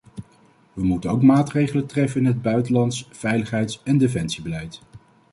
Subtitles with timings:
[0.73, 4.81] We moeten ook maatregelen treffen in het buitenlands, veiligheids- en defensiebeleid.